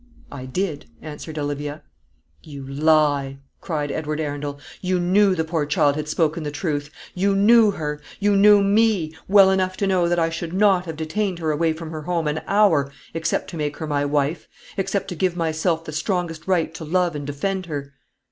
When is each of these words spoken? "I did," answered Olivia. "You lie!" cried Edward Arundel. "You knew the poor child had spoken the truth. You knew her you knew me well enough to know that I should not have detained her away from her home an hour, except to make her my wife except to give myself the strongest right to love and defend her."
"I 0.31 0.47
did," 0.47 0.87
answered 1.03 1.37
Olivia. 1.37 1.83
"You 2.41 2.65
lie!" 2.65 3.37
cried 3.59 3.91
Edward 3.91 4.19
Arundel. 4.19 4.59
"You 4.81 4.99
knew 4.99 5.35
the 5.35 5.43
poor 5.43 5.67
child 5.67 5.95
had 5.95 6.07
spoken 6.09 6.41
the 6.41 6.49
truth. 6.49 6.89
You 7.13 7.35
knew 7.35 7.69
her 7.69 8.01
you 8.19 8.35
knew 8.35 8.63
me 8.63 9.15
well 9.27 9.51
enough 9.51 9.77
to 9.77 9.85
know 9.85 10.09
that 10.09 10.17
I 10.17 10.31
should 10.31 10.53
not 10.53 10.85
have 10.87 10.95
detained 10.97 11.37
her 11.37 11.51
away 11.51 11.71
from 11.73 11.91
her 11.91 12.01
home 12.01 12.27
an 12.27 12.41
hour, 12.47 12.91
except 13.13 13.47
to 13.51 13.57
make 13.57 13.77
her 13.77 13.85
my 13.85 14.03
wife 14.03 14.47
except 14.75 15.07
to 15.09 15.15
give 15.15 15.35
myself 15.37 15.85
the 15.85 15.91
strongest 15.91 16.47
right 16.47 16.73
to 16.73 16.83
love 16.83 17.15
and 17.15 17.27
defend 17.27 17.67
her." 17.67 17.93